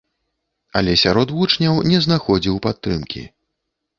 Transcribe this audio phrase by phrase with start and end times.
[0.79, 3.23] Але сярод вучняў не знаходзіў падтрымкі.